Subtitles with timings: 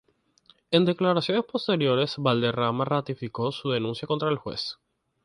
[0.71, 4.79] En declaraciones posteriores, Valderrama ratificó su denuncia contra el juez.